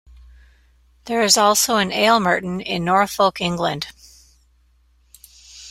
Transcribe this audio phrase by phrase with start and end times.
[1.05, 3.85] There is also an Aylmerton in Norfolk, England.